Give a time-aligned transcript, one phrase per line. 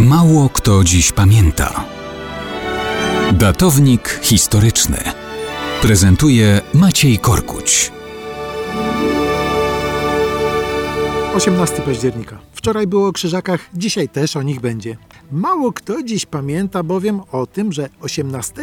[0.00, 1.84] Mało kto dziś pamięta.
[3.32, 4.96] Datownik historyczny
[5.82, 7.92] prezentuje Maciej Korkuć.
[11.34, 12.38] 18 października.
[12.52, 14.96] Wczoraj było o krzyżakach, dzisiaj też o nich będzie.
[15.32, 18.54] Mało kto dziś pamięta bowiem o tym, że 18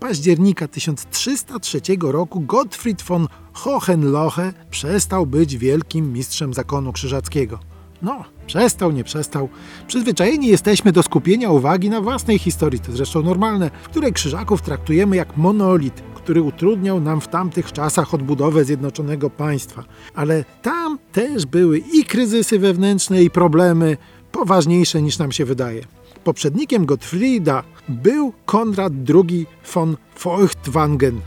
[0.00, 7.58] października 1303 roku Gottfried von Hohenlohe przestał być wielkim mistrzem zakonu krzyżackiego.
[8.02, 9.48] No, przestał, nie przestał.
[9.86, 15.16] Przyzwyczajeni jesteśmy do skupienia uwagi na własnej historii, to zresztą normalne, w której krzyżaków traktujemy
[15.16, 19.84] jak monolit, który utrudniał nam w tamtych czasach odbudowę zjednoczonego państwa.
[20.14, 23.96] Ale tam też były i kryzysy wewnętrzne, i problemy
[24.32, 25.84] poważniejsze niż nam się wydaje.
[26.24, 31.20] Poprzednikiem Gottfrieda był Konrad II von Feuchtwangen.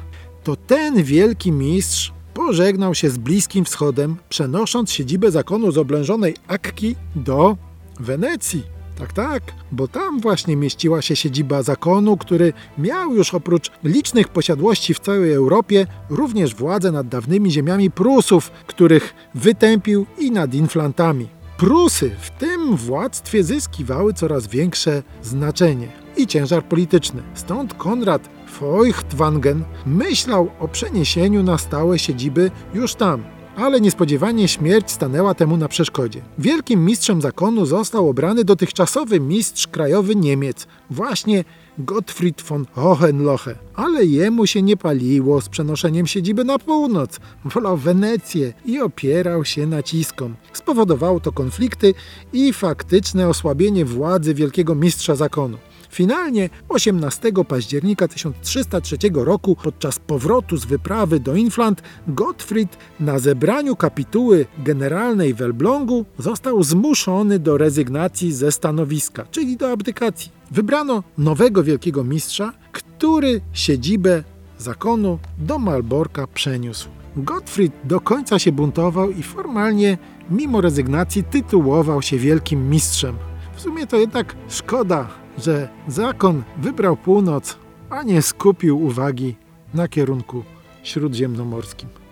[0.44, 6.96] To ten wielki mistrz pożegnał się z Bliskim Wschodem, przenosząc siedzibę zakonu z oblężonej Akki
[7.16, 7.58] do
[8.00, 8.64] Wenecji.
[9.00, 14.94] Tak, tak, bo tam właśnie mieściła się siedziba zakonu, który miał już oprócz licznych posiadłości
[14.94, 21.28] w całej Europie również władzę nad dawnymi ziemiami Prusów, których wytępił i nad Inflantami.
[21.58, 27.24] Prusy w tym władztwie zyskiwały coraz większe znaczenie i ciężar polityczny.
[27.34, 28.30] Stąd Konrad
[28.60, 33.24] Feuchtwangen myślał o przeniesieniu na stałe siedziby już tam,
[33.56, 36.22] ale niespodziewanie śmierć stanęła temu na przeszkodzie.
[36.38, 41.44] Wielkim mistrzem zakonu został obrany dotychczasowy mistrz krajowy Niemiec, właśnie
[41.78, 43.56] Gottfried von Hohenlohe.
[43.76, 47.20] Ale jemu się nie paliło z przenoszeniem siedziby na północ.
[47.46, 50.36] Wolał Wenecję i opierał się naciskom.
[50.54, 51.94] Spowodowało to konflikty
[52.34, 55.58] i faktyczne osłabienie władzy wielkiego mistrza zakonu.
[55.94, 64.46] Finalnie 18 października 1303 roku podczas powrotu z wyprawy do Inflant Gottfried na zebraniu kapituły
[64.58, 70.32] generalnej w Elblągu został zmuszony do rezygnacji ze stanowiska, czyli do abdykacji.
[70.52, 74.24] Wybrano nowego wielkiego mistrza, który siedzibę
[74.58, 76.90] zakonu do Malborka przeniósł.
[77.18, 79.98] Gottfried do końca się buntował i formalnie,
[80.30, 83.16] mimo rezygnacji, tytułował się wielkim mistrzem.
[83.56, 87.58] W sumie to jednak szkoda, że zakon wybrał północ,
[87.90, 89.36] a nie skupił uwagi
[89.74, 90.44] na kierunku
[90.84, 92.03] śródziemnomorskim.